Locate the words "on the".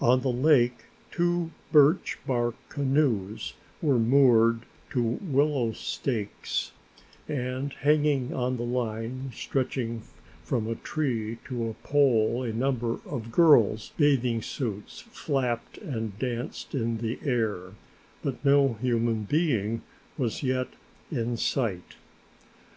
0.00-0.28